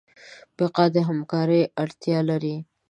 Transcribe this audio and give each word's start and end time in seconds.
بقا 0.57 0.85
د 0.95 0.97
همکارۍ 1.07 1.61
اړتیا 1.81 2.19
لري. 2.29 2.55